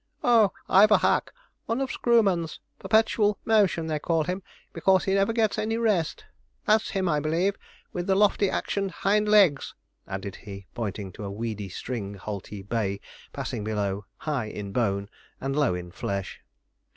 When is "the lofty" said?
8.07-8.49